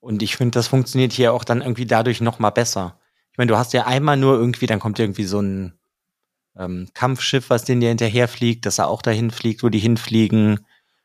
[0.00, 2.98] Und ich finde, das funktioniert hier auch dann irgendwie dadurch nochmal besser.
[3.32, 5.74] Ich meine, du hast ja einmal nur irgendwie, dann kommt irgendwie so ein
[6.56, 10.60] ähm, Kampfschiff, was denen ja hinterherfliegt, dass er auch dahin fliegt, wo die hinfliegen.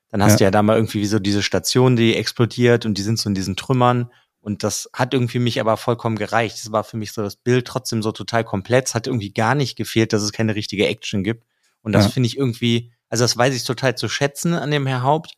[0.09, 0.37] Dann hast ja.
[0.37, 3.35] du ja da mal irgendwie so diese Station, die explodiert und die sind so in
[3.35, 4.09] diesen Trümmern.
[4.43, 6.57] Und das hat irgendwie mich aber vollkommen gereicht.
[6.61, 8.87] Das war für mich so das Bild trotzdem so total komplett.
[8.87, 11.45] Es hat irgendwie gar nicht gefehlt, dass es keine richtige Action gibt.
[11.81, 12.11] Und das ja.
[12.11, 15.37] finde ich irgendwie, also das weiß ich total zu schätzen an dem Herr Haupt,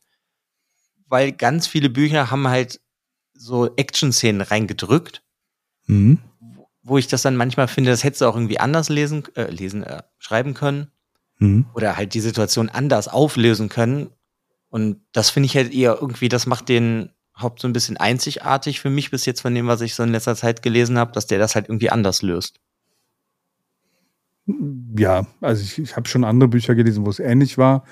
[1.06, 2.80] weil ganz viele Bücher haben halt
[3.32, 5.22] so Action-Szenen reingedrückt,
[5.86, 6.18] mhm.
[6.82, 9.84] wo ich das dann manchmal finde, das hättest du auch irgendwie anders lesen, äh, lesen,
[9.84, 10.90] äh, schreiben können.
[11.38, 11.66] Mhm.
[11.74, 14.10] Oder halt die Situation anders auflösen können.
[14.68, 18.80] Und das finde ich halt eher irgendwie, das macht den Haupt so ein bisschen einzigartig
[18.80, 21.26] für mich bis jetzt von dem, was ich so in letzter Zeit gelesen habe, dass
[21.26, 22.60] der das halt irgendwie anders löst.
[24.96, 27.84] Ja, also ich, ich habe schon andere Bücher gelesen, wo es ähnlich war,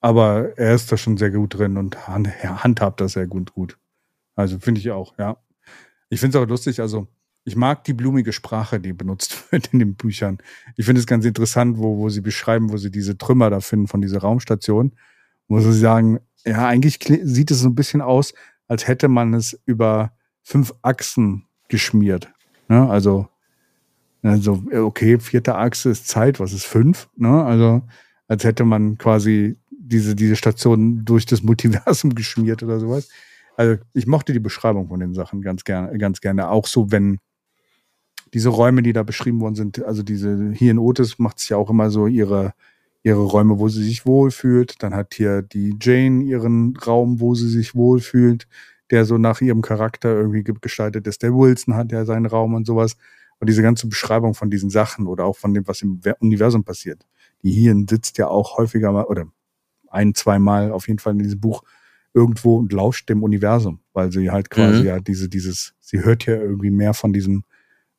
[0.00, 3.52] aber er ist da schon sehr gut drin und hand, handhabt das sehr gut.
[3.52, 3.78] gut.
[4.34, 5.36] Also finde ich auch, ja.
[6.08, 7.06] Ich finde es auch lustig, also
[7.44, 10.38] ich mag die blumige Sprache, die benutzt wird in den Büchern.
[10.76, 13.86] Ich finde es ganz interessant, wo, wo sie beschreiben, wo sie diese Trümmer da finden
[13.86, 14.96] von dieser Raumstation,
[15.48, 18.32] wo sie sagen, ja, eigentlich sieht es so ein bisschen aus,
[18.70, 22.32] als hätte man es über fünf Achsen geschmiert.
[22.68, 22.88] Ne?
[22.88, 23.26] Also,
[24.22, 27.08] also, okay, vierte Achse ist Zeit, was ist fünf?
[27.16, 27.42] Ne?
[27.42, 27.82] Also,
[28.28, 33.08] als hätte man quasi diese, diese Station durch das Multiversum geschmiert oder sowas.
[33.56, 36.48] Also, ich mochte die Beschreibung von den Sachen ganz gerne, ganz gerne.
[36.48, 37.18] Auch so, wenn
[38.34, 41.56] diese Räume, die da beschrieben worden sind, also diese, hier in Otis macht es ja
[41.56, 42.54] auch immer so ihre,
[43.02, 44.82] ihre Räume, wo sie sich wohlfühlt.
[44.82, 48.46] Dann hat hier die Jane ihren Raum, wo sie sich wohlfühlt,
[48.90, 51.22] der so nach ihrem Charakter irgendwie gestaltet ist.
[51.22, 52.96] Der Wilson hat ja seinen Raum und sowas.
[53.38, 57.06] Und diese ganze Beschreibung von diesen Sachen oder auch von dem, was im Universum passiert.
[57.42, 59.26] Die hier sitzt ja auch häufiger mal oder
[59.88, 61.62] ein, zwei Mal auf jeden Fall in diesem Buch
[62.12, 64.86] irgendwo und lauscht dem Universum, weil sie halt quasi mhm.
[64.86, 67.44] ja diese, dieses, sie hört ja irgendwie mehr von diesem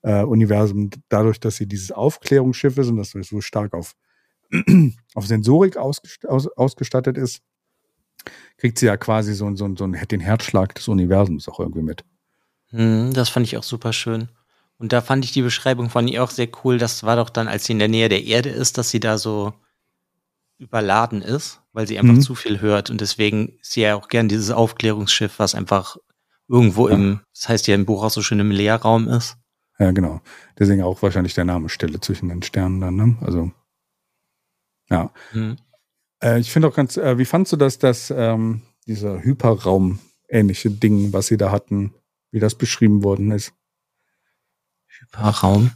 [0.03, 3.95] äh, Universum dadurch, dass sie dieses Aufklärungsschiff ist und dass sie so stark auf
[5.15, 7.41] auf Sensorik ausgest aus, ausgestattet ist,
[8.57, 12.03] kriegt sie ja quasi so, so, so den Herzschlag des Universums auch irgendwie mit.
[12.69, 14.29] Hm, das fand ich auch super schön.
[14.77, 16.77] Und da fand ich die Beschreibung von ihr auch sehr cool.
[16.77, 19.17] Das war doch dann, als sie in der Nähe der Erde ist, dass sie da
[19.17, 19.53] so
[20.57, 22.21] überladen ist, weil sie einfach mhm.
[22.21, 22.89] zu viel hört.
[22.89, 25.97] Und deswegen ist sie ja auch gern dieses Aufklärungsschiff, was einfach
[26.47, 26.95] irgendwo ja.
[26.95, 29.37] im, das heißt ja im Buch auch so schön im Leerraum ist.
[29.79, 30.21] Ja, genau.
[30.59, 33.17] Deswegen auch wahrscheinlich der Name Stelle zwischen den Sternen dann, ne?
[33.21, 33.51] Also
[34.91, 35.11] ja.
[35.33, 35.57] Mhm.
[36.21, 39.99] Äh, ich finde auch ganz, äh, wie fandst du das, dass ähm, dieser Hyperraum
[40.29, 41.93] ähnliche Ding, was sie da hatten,
[42.31, 43.53] wie das beschrieben worden ist?
[44.87, 45.71] Hyperraum?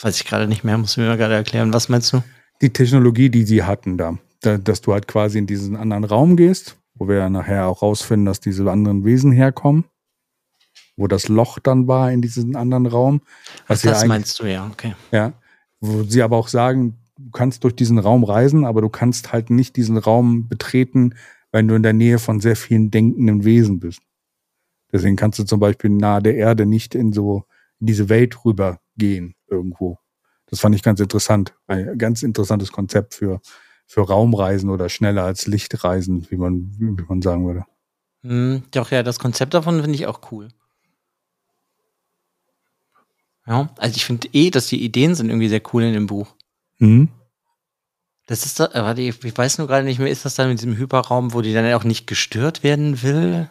[0.00, 1.72] Weiß ich gerade nicht mehr, muss mir mal gerade erklären.
[1.72, 2.22] Was meinst du?
[2.60, 4.18] Die Technologie, die sie hatten da.
[4.42, 4.58] da.
[4.58, 8.26] Dass du halt quasi in diesen anderen Raum gehst, wo wir ja nachher auch rausfinden,
[8.26, 9.84] dass diese anderen Wesen herkommen.
[10.96, 13.20] Wo das Loch dann war in diesem anderen Raum.
[13.68, 14.94] Was Ach, das ja meinst du, ja, okay.
[15.12, 15.32] Ja,
[15.80, 19.50] wo sie aber auch sagen, du kannst durch diesen Raum reisen, aber du kannst halt
[19.50, 21.14] nicht diesen Raum betreten,
[21.52, 24.00] wenn du in der Nähe von sehr vielen denkenden Wesen bist.
[24.92, 27.44] Deswegen kannst du zum Beispiel nahe der Erde nicht in so
[27.80, 29.98] in diese Welt rübergehen irgendwo.
[30.46, 31.54] Das fand ich ganz interessant.
[31.66, 33.40] Ein ganz interessantes Konzept für,
[33.86, 37.64] für Raumreisen oder schneller als Lichtreisen, wie man, wie man sagen würde.
[38.22, 40.48] Hm, doch, ja, das Konzept davon finde ich auch cool.
[43.46, 46.34] Ja, also ich finde eh, dass die Ideen sind irgendwie sehr cool in dem Buch.
[46.78, 47.08] Mhm.
[48.26, 50.58] Das ist da, warte, ich, ich weiß nur gerade nicht mehr, ist das dann mit
[50.58, 53.48] diesem Hyperraum, wo die dann auch nicht gestört werden will,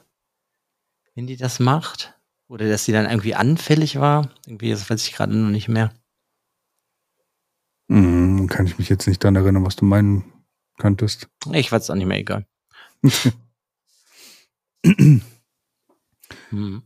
[1.15, 2.13] wenn die das macht?
[2.47, 4.29] Oder dass sie dann irgendwie anfällig war?
[4.45, 5.93] Irgendwie, das weiß ich gerade noch nicht mehr.
[7.87, 10.25] Mhm, kann ich mich jetzt nicht daran erinnern, was du meinen
[10.77, 11.29] könntest.
[11.53, 12.45] Ich weiß es auch nicht mehr, egal.
[16.49, 16.83] hm.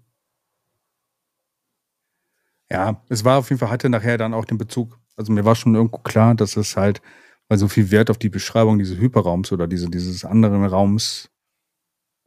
[2.72, 5.00] Ja, es war auf jeden Fall, hatte nachher dann auch den Bezug.
[5.16, 7.02] Also mir war schon irgendwo klar, dass es halt,
[7.48, 11.30] weil so viel Wert auf die Beschreibung dieses Hyperraums oder diese, dieses anderen Raums,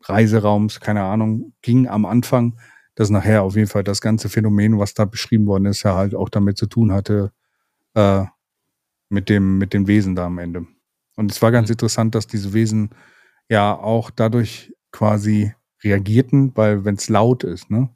[0.04, 2.58] Reiseraums, keine Ahnung, ging am Anfang,
[2.94, 6.14] dass nachher auf jeden Fall das ganze Phänomen, was da beschrieben worden ist, ja halt
[6.14, 7.32] auch damit zu tun hatte,
[7.94, 8.24] äh,
[9.10, 10.66] mit, dem, mit dem Wesen da am Ende.
[11.16, 11.74] Und es war ganz Mhm.
[11.74, 12.90] interessant, dass diese Wesen
[13.50, 17.90] ja auch dadurch quasi reagierten, weil wenn es laut ist, ne?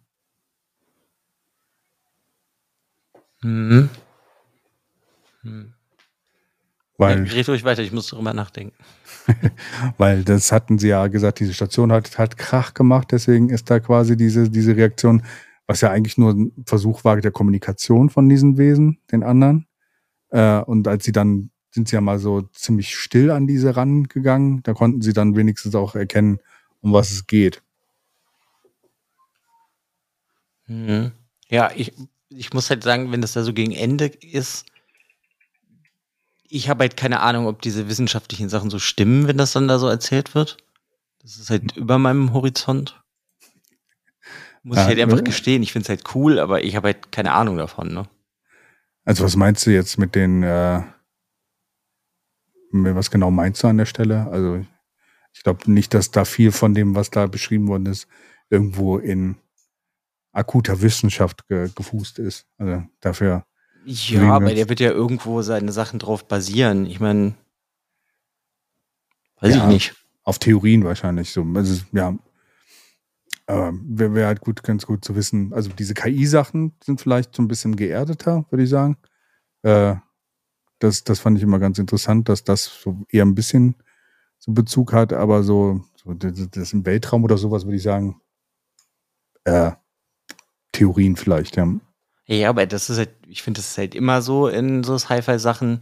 [3.42, 3.90] Mhm.
[5.42, 5.72] Hm.
[6.98, 8.74] Weil, Ja, red ruhig weiter, ich muss darüber nachdenken.
[9.98, 13.80] weil das hatten sie ja gesagt, diese Station hat, hat Krach gemacht, deswegen ist da
[13.80, 15.22] quasi diese, diese Reaktion,
[15.66, 19.66] was ja eigentlich nur ein Versuch war der Kommunikation von diesen Wesen, den anderen.
[20.30, 24.62] Äh, und als sie dann sind sie ja mal so ziemlich still an diese rangegangen,
[24.62, 26.38] da konnten sie dann wenigstens auch erkennen,
[26.80, 27.62] um was es geht.
[30.66, 31.12] Mhm.
[31.48, 31.92] Ja, ich,
[32.36, 34.66] ich muss halt sagen, wenn das da so gegen Ende ist,
[36.48, 39.78] ich habe halt keine Ahnung, ob diese wissenschaftlichen Sachen so stimmen, wenn das dann da
[39.78, 40.58] so erzählt wird.
[41.22, 43.02] Das ist halt über meinem Horizont.
[44.62, 45.62] Muss Ja, ich halt einfach gestehen.
[45.62, 48.08] Ich finde es halt cool, aber ich habe halt keine Ahnung davon, ne?
[49.04, 50.82] Also was meinst du jetzt mit den, äh,
[52.72, 54.26] was genau meinst du an der Stelle?
[54.30, 54.64] Also
[55.32, 58.08] ich glaube nicht, dass da viel von dem, was da beschrieben worden ist,
[58.50, 59.36] irgendwo in
[60.36, 62.46] akuter Wissenschaft ge gefußt ist.
[62.58, 63.46] Also dafür,
[63.84, 66.86] Ja, aber der wird ja irgendwo seine Sachen drauf basieren.
[66.86, 67.34] Ich meine,
[69.40, 69.62] weiß Ja.
[69.64, 69.94] ich nicht.
[70.24, 71.44] auf Theorien wahrscheinlich so.
[71.54, 72.16] Also ja,
[73.46, 75.52] aber wäre wär halt gut, ganz gut zu wissen.
[75.54, 78.96] Also diese KI-Sachen sind vielleicht so ein bisschen geerdeter, würde ich sagen.
[79.62, 79.94] Äh,
[80.80, 83.76] das, das fand ich immer ganz interessant, dass das so eher ein bisschen
[84.38, 88.20] so Bezug hat, aber so, so das, das im Weltraum oder sowas würde ich sagen,
[89.44, 89.70] äh,
[90.72, 91.68] Theorien vielleicht, ja.
[92.26, 95.80] Ja, aber das ist halt, ich finde, das ist halt immer so in so Sci-Fi-Sachen.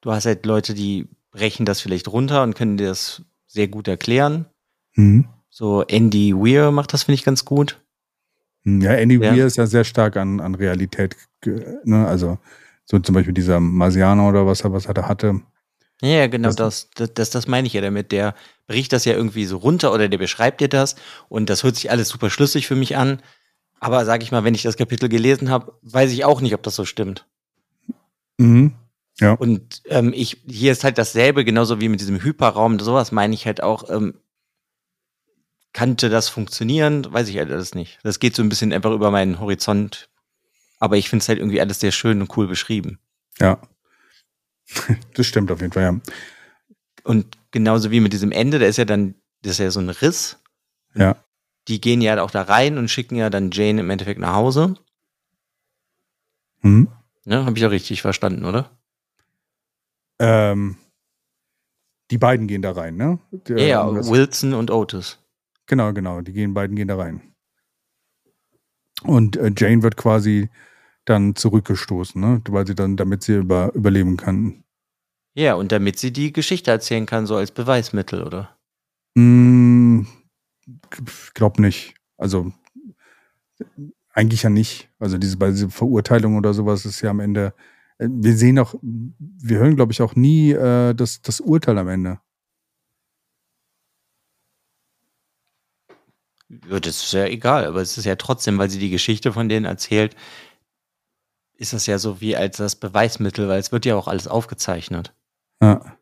[0.00, 3.88] Du hast halt Leute, die brechen das vielleicht runter und können dir das sehr gut
[3.88, 4.46] erklären.
[4.94, 5.26] Mhm.
[5.50, 7.78] So Andy Weir macht das, finde ich, ganz gut.
[8.64, 9.34] Ja, Andy Ja.
[9.34, 11.16] Weir ist ja sehr stark an, an Realität,
[11.84, 12.06] ne?
[12.06, 12.38] also
[12.84, 15.40] so zum Beispiel dieser Marsianer oder was er, was er da hatte.
[16.00, 18.10] Ja, genau, das, das, das, das meine ich ja damit.
[18.10, 18.34] Der
[18.66, 20.96] bricht das ja irgendwie so runter oder der beschreibt dir das
[21.28, 23.22] und das hört sich alles super schlüssig für mich an.
[23.82, 26.62] Aber sag ich mal, wenn ich das Kapitel gelesen habe, weiß ich auch nicht, ob
[26.62, 27.26] das so stimmt.
[28.38, 28.76] Mhm.
[29.18, 29.32] Ja.
[29.32, 33.44] Und ähm, ich, hier ist halt dasselbe, genauso wie mit diesem Hyperraum, sowas meine ich
[33.44, 34.14] halt auch, ähm,
[35.72, 37.98] kannte das funktionieren, weiß ich halt alles nicht.
[38.04, 40.08] Das geht so ein bisschen einfach über meinen Horizont.
[40.78, 43.00] Aber ich finde es halt irgendwie alles sehr schön und cool beschrieben.
[43.40, 43.60] Ja.
[45.14, 46.00] Das stimmt auf jeden Fall, ja.
[47.02, 49.90] Und genauso wie mit diesem Ende, da ist ja dann, das ist ja so ein
[49.90, 50.38] Riss.
[50.94, 51.16] Ja.
[51.68, 54.74] Die gehen ja auch da rein und schicken ja dann Jane im Endeffekt nach Hause.
[56.62, 56.88] Mhm.
[57.24, 58.70] Ne, habe ich ja richtig verstanden, oder?
[60.18, 60.76] Ähm,
[62.10, 63.18] die beiden gehen da rein, ne?
[63.30, 65.18] Die, Ja, ja, das- Wilson und Otis.
[65.66, 66.20] Genau, genau.
[66.20, 67.32] Die gehen, beiden gehen da rein.
[69.04, 70.50] Und äh, Jane wird quasi
[71.04, 72.40] dann zurückgestoßen, ne?
[72.48, 74.62] Weil sie dann, damit sie über, überleben kann.
[75.34, 78.56] Ja, und damit sie die Geschichte erzählen kann, so als Beweismittel, oder?
[79.16, 80.06] Hm,
[81.34, 81.94] glaub nicht.
[82.16, 82.52] Also
[84.12, 84.90] eigentlich ja nicht.
[84.98, 87.54] Also diese bei dieser Verurteilung oder sowas ist ja am Ende.
[87.98, 91.88] äh, Wir sehen auch, wir hören, glaube ich, auch nie äh, das, das Urteil am
[91.88, 92.20] Ende.
[96.68, 99.48] Ja, das ist ja egal, aber es ist ja trotzdem, weil sie die Geschichte von
[99.48, 100.14] denen erzählt,
[101.54, 105.14] ist das ja so wie als das Beweismittel, weil es wird ja auch alles aufgezeichnet.
[105.62, 105.96] Ja.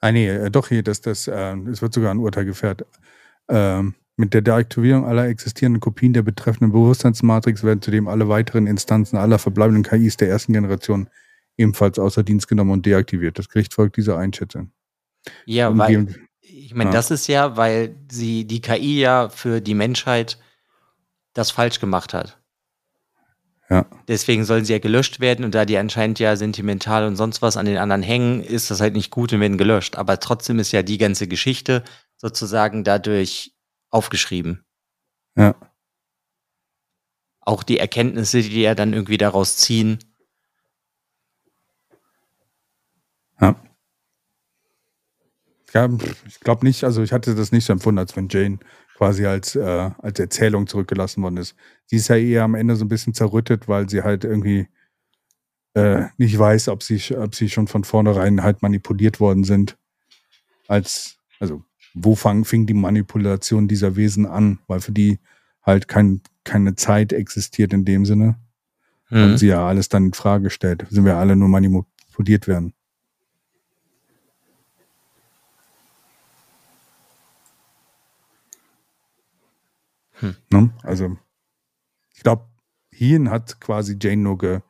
[0.00, 2.86] Ah, nee, äh, doch hier, das, das, äh, es wird sogar ein Urteil gefährt.
[3.48, 9.16] Ähm, mit der Deaktivierung aller existierenden Kopien der betreffenden Bewusstseinsmatrix werden zudem alle weiteren Instanzen
[9.16, 11.08] aller verbleibenden KIs der ersten Generation
[11.56, 13.38] ebenfalls außer Dienst genommen und deaktiviert.
[13.38, 14.72] Das Gericht folgt dieser Einschätzung.
[15.44, 16.94] Ja, Und weil, ich meine, Ja.
[16.96, 20.38] das ist ja, weil sie die KI ja für die Menschheit
[21.34, 22.39] das falsch gemacht hat.
[23.70, 23.86] Ja.
[24.08, 27.56] Deswegen sollen sie ja gelöscht werden und da die anscheinend ja sentimental und sonst was
[27.56, 29.96] an den anderen hängen, ist das halt nicht gut und werden gelöscht.
[29.96, 31.84] Aber trotzdem ist ja die ganze Geschichte
[32.16, 33.52] sozusagen dadurch
[33.90, 34.64] aufgeschrieben.
[35.36, 35.54] Ja.
[37.42, 39.98] Auch die Erkenntnisse, die ja dann irgendwie daraus ziehen.
[43.40, 43.54] Ja.
[45.72, 45.88] Ja,
[46.26, 48.58] ich glaube nicht, also ich hatte das nicht so empfunden, als wenn Jane
[49.00, 51.56] quasi als, äh, als Erzählung zurückgelassen worden ist.
[51.86, 54.68] Sie ist ja eher am Ende so ein bisschen zerrüttet, weil sie halt irgendwie
[55.72, 59.78] äh, nicht weiß, ob sie, ob sie schon von vornherein halt manipuliert worden sind.
[60.68, 64.58] Als, also, wo fang, fing die Manipulation dieser Wesen an?
[64.66, 65.18] Weil für die
[65.62, 68.36] halt kein, keine Zeit existiert in dem Sinne.
[69.08, 69.22] Mhm.
[69.22, 70.84] Und sie ja alles dann in Frage stellt.
[70.90, 72.74] Sind wir alle nur manipuliert werden.
[80.20, 80.36] Hm.
[80.50, 80.70] Ne?
[80.82, 81.16] Also,
[82.14, 82.46] ich glaube,
[82.90, 84.60] Hien hat quasi Jane nur ge,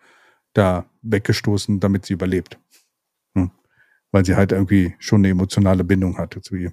[0.53, 2.59] da weggestoßen, damit sie überlebt.
[3.35, 3.51] Hm.
[4.11, 6.73] Weil sie halt irgendwie schon eine emotionale Bindung hatte zu ihr.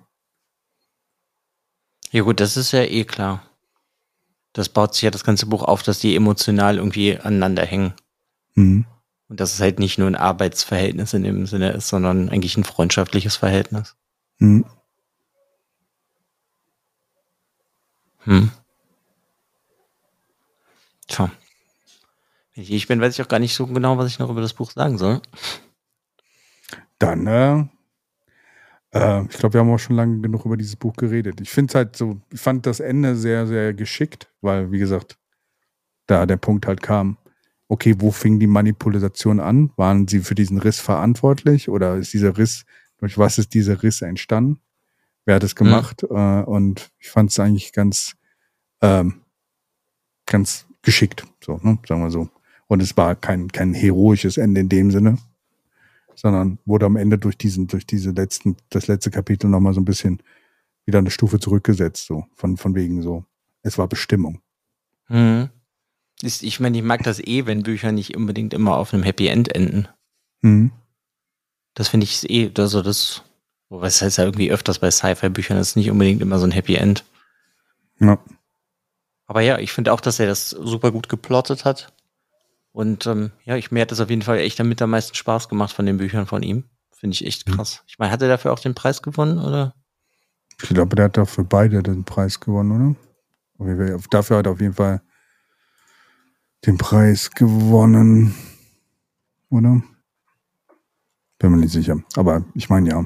[2.12, 3.44] Ja gut, das ist ja eh klar.
[4.54, 7.94] Das baut sich ja das ganze Buch auf, dass die emotional irgendwie aneinander hängen.
[8.56, 8.86] Mhm.
[9.28, 12.64] Und dass es halt nicht nur ein Arbeitsverhältnis in dem Sinne ist, sondern eigentlich ein
[12.64, 13.96] freundschaftliches Verhältnis.
[14.40, 14.66] Mhm.
[18.20, 18.52] Hm.
[21.08, 21.32] Tja.
[22.54, 24.42] Wenn ich ich bin, weiß ich auch gar nicht so genau, was ich noch über
[24.42, 25.22] das Buch sagen soll.
[27.00, 27.60] Dann, äh,
[28.92, 31.40] äh, ich glaube, wir haben auch schon lange genug über dieses Buch geredet.
[31.42, 35.18] Ich finde es halt so, ich fand das Ende sehr, sehr geschickt, weil, wie gesagt,
[36.08, 37.18] da der Punkt halt kam,
[37.68, 39.72] okay, wo fing die Manipulation an?
[39.76, 42.66] Waren sie für diesen Riss verantwortlich oder ist dieser Riss,
[42.98, 44.60] durch was ist dieser Riss entstanden?
[45.26, 46.04] Wer hat es gemacht?
[46.10, 46.44] Mhm.
[46.46, 48.16] Und ich fand es eigentlich ganz,
[48.82, 49.22] ähm,
[50.26, 52.30] ganz geschickt, so, ne, sagen wir so.
[52.68, 55.18] Und es war kein, kein heroisches Ende in dem Sinne,
[56.16, 59.86] sondern wurde am Ende durch diesen, durch diese letzten, das letzte Kapitel nochmal so ein
[59.86, 60.24] bisschen
[60.86, 63.26] wieder eine Stufe zurückgesetzt, so, von, von wegen so.
[63.64, 64.40] Es war Bestimmung.
[65.10, 65.50] Mhm.
[66.22, 69.54] Ich meine, ich mag das eh, wenn Bücher nicht unbedingt immer auf einem Happy End
[69.54, 69.90] enden.
[70.40, 70.72] Mhm.
[71.74, 73.24] Das finde ich eh, also das,
[73.68, 76.76] was heißt ja irgendwie öfters bei Sci-Fi-Büchern, das ist nicht unbedingt immer so ein Happy
[76.76, 77.04] End.
[78.00, 78.18] Ja.
[79.28, 81.94] Aber ja, ich finde auch, dass er das super gut geplottet hat.
[82.72, 85.50] Und ähm, ja, ich, mir hat das auf jeden Fall echt damit am meisten Spaß
[85.50, 86.64] gemacht von den Büchern von ihm.
[86.92, 87.54] Finde ich echt mhm.
[87.54, 87.84] krass.
[87.88, 89.76] Ich meine, hat er dafür auch den Preis gewonnen, oder?
[90.62, 92.96] Ich glaube, der hat dafür beide den Preis gewonnen,
[93.60, 94.00] oder?
[94.10, 95.02] Dafür hat er auf jeden Fall
[96.66, 98.36] den Preis gewonnen,
[99.50, 99.82] oder?
[101.40, 101.98] Bin mir nicht sicher.
[102.16, 103.06] Aber ich meine ja.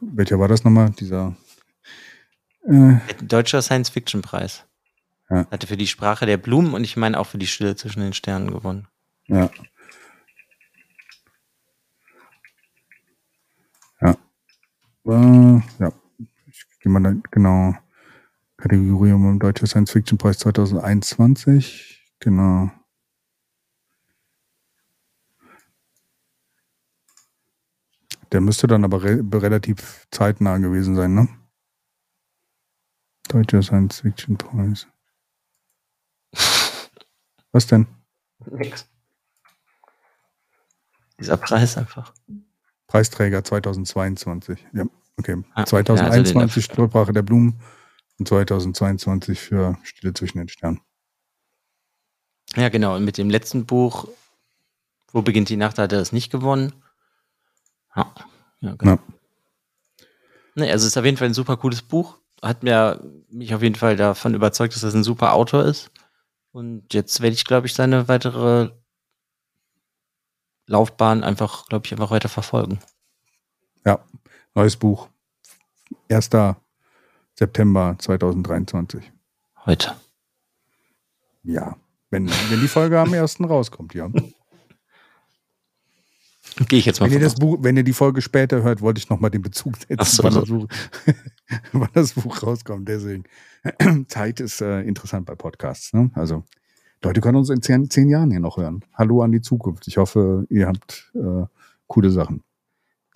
[0.00, 0.90] Welcher war das nochmal?
[0.90, 1.36] Dieser
[2.64, 4.64] äh, Deutscher Science-Fiction-Preis.
[5.30, 5.46] Ja.
[5.50, 8.12] Hatte für die Sprache der Blumen und ich meine auch für die Stille zwischen den
[8.12, 8.86] Sternen gewonnen.
[9.26, 9.50] Ja.
[14.00, 14.16] Ja.
[15.06, 15.92] Äh, ja.
[16.46, 17.74] Ich gehe mal da, genau.
[18.56, 22.14] Kategorie um Deutscher Science-Fiction-Preis 2021.
[22.20, 22.70] Genau.
[28.30, 31.28] Der müsste dann aber re relativ zeitnah gewesen sein, ne?
[33.28, 34.86] Deutscher Science-Fiction-Preis.
[37.52, 37.86] Was denn?
[38.50, 38.88] Nix.
[41.18, 42.12] Dieser Preis einfach.
[42.86, 44.66] Preisträger 2022.
[44.72, 44.84] Ja,
[45.18, 45.42] okay.
[45.54, 46.34] Ah, 2021
[46.66, 47.60] ja, also Sprache der Blumen
[48.18, 50.80] und 2022 für Stille zwischen den Sternen.
[52.56, 52.96] Ja, genau.
[52.96, 54.08] Und mit dem letzten Buch,
[55.12, 56.72] Wo beginnt die Nacht, hat er das nicht gewonnen.
[57.94, 58.14] Ja,
[58.60, 58.92] ja genau.
[58.92, 59.02] Ja.
[60.54, 62.18] Nee, also es ist auf jeden Fall ein super cooles Buch.
[62.42, 63.00] Hat mir
[63.30, 65.90] mich auf jeden Fall davon überzeugt, dass das ein super Autor ist.
[66.50, 68.70] Und jetzt werde ich, glaube ich, seine weitere
[70.66, 72.80] Laufbahn einfach, glaube ich, einfach weiter verfolgen.
[73.84, 74.04] Ja,
[74.54, 75.08] neues Buch.
[76.10, 76.30] 1.
[77.34, 79.10] September 2023.
[79.64, 79.94] Heute.
[81.44, 81.76] Ja,
[82.10, 83.40] wenn, wenn die Folge am 1.
[83.40, 84.10] rauskommt, ja.
[86.68, 88.98] Gehe ich jetzt mal wenn ihr, das Buch, wenn ihr die Folge später hört, wollte
[88.98, 90.66] ich nochmal den Bezug setzen, so, wann, das Buch,
[91.72, 92.88] wann, das Buch, rauskommt.
[92.88, 93.24] Deswegen,
[94.08, 95.92] Zeit ist äh, interessant bei Podcasts.
[95.92, 96.10] Ne?
[96.14, 96.44] Also,
[97.02, 98.84] Leute können uns in zehn, zehn, Jahren hier noch hören.
[98.94, 99.88] Hallo an die Zukunft.
[99.88, 101.46] Ich hoffe, ihr habt äh,
[101.86, 102.42] coole Sachen.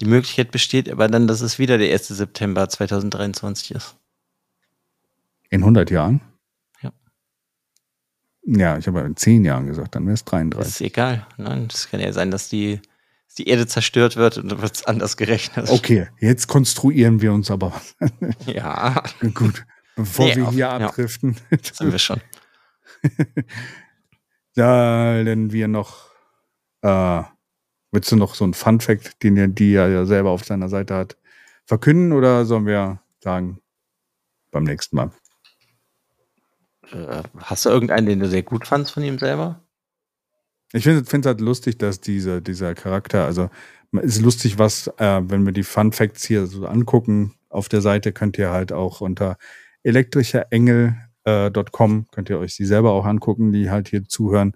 [0.01, 2.09] Die Möglichkeit besteht aber dann, dass es wieder der 1.
[2.09, 3.97] September 2023 ist.
[5.49, 6.21] In 100 Jahren?
[6.83, 6.93] Ja.
[8.43, 10.75] Ja, ich habe in 10 Jahren gesagt, dann wäre es 33.
[10.75, 11.27] Ist egal.
[11.37, 12.81] Nein, das kann ja sein, dass die
[13.39, 15.71] die Erde zerstört wird und dann wird es anders gerechnet.
[15.71, 17.97] Okay, jetzt konstruieren wir uns aber was.
[18.47, 19.03] ja.
[19.35, 21.37] Gut, bevor nee, wir auf, hier abdriften.
[21.51, 22.21] Ja, sind wir schon.
[24.55, 26.11] Sollen wir noch,
[26.81, 27.23] äh,
[27.93, 31.19] willst du noch so einen Fun-Fact, den er, die ja selber auf seiner Seite hat,
[31.67, 33.61] verkünden oder sollen wir sagen,
[34.51, 35.11] beim nächsten Mal?
[36.91, 39.66] Äh, hast du irgendeinen, den du sehr gut fandst von ihm selber?
[40.73, 43.51] Ich finde es halt lustig, dass diese, dieser Charakter, also
[43.93, 48.13] ist lustig, was, äh, wenn wir die Fun Facts hier so angucken, auf der Seite
[48.13, 49.39] könnt ihr halt auch unter
[49.85, 54.55] elektricherengel.com, äh, könnt ihr euch sie selber auch angucken, die halt hier zuhören,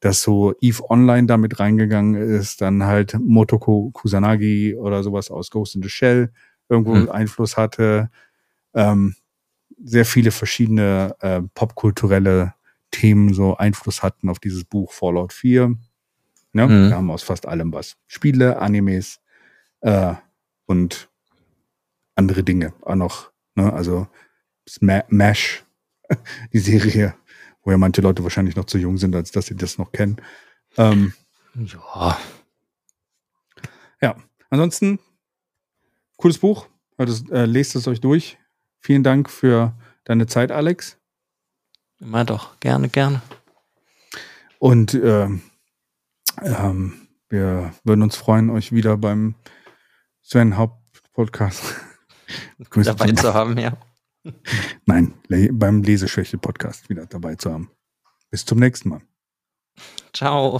[0.00, 5.76] dass so Eve Online damit reingegangen ist, dann halt Motoko Kusanagi oder sowas aus Ghost
[5.76, 6.32] in the Shell
[6.68, 7.10] irgendwo mhm.
[7.10, 8.10] Einfluss hatte.
[8.74, 9.14] Ähm,
[9.84, 12.54] sehr viele verschiedene äh, popkulturelle
[12.92, 15.74] Themen so Einfluss hatten auf dieses Buch Fallout 4.
[16.52, 16.66] Ne?
[16.66, 16.88] Mhm.
[16.90, 17.96] Wir haben aus fast allem was.
[18.06, 19.20] Spiele, Animes
[19.80, 20.14] äh,
[20.66, 21.08] und
[22.14, 23.32] andere Dinge auch noch.
[23.56, 23.72] Ne?
[23.72, 24.06] Also
[24.80, 25.64] MASH,
[26.52, 27.14] die Serie,
[27.64, 30.16] wo ja manche Leute wahrscheinlich noch zu jung sind, als dass sie das noch kennen.
[30.76, 31.12] Ähm,
[31.54, 32.18] Ja.
[34.00, 34.16] ja,
[34.50, 34.98] ansonsten,
[36.16, 36.68] cooles Buch.
[36.98, 38.38] Es, äh, lest es euch durch.
[38.78, 39.74] Vielen Dank für
[40.04, 40.98] deine Zeit, Alex.
[42.02, 42.58] Immer doch.
[42.58, 43.22] Gerne, gerne.
[44.58, 45.42] Und ähm,
[46.42, 49.36] ähm, wir würden uns freuen, euch wieder beim
[50.20, 50.82] Sven Haupt
[51.12, 51.62] Podcast.
[52.74, 53.76] Dabei zu haben, ja.
[54.86, 57.70] Nein, le beim Leseschwäche Podcast wieder dabei zu haben.
[58.30, 59.02] Bis zum nächsten Mal.
[60.12, 60.58] Ciao.